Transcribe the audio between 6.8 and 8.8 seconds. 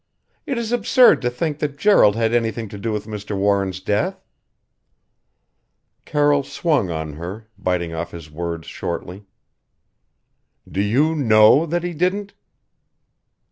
on her, biting off his words